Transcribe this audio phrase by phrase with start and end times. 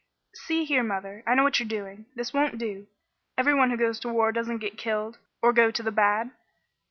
[0.33, 1.21] "See here, mother!
[1.27, 2.07] I know what you are doing.
[2.15, 2.87] This won't do.
[3.37, 6.31] Every one who goes to war doesn't get killed or go to the bad.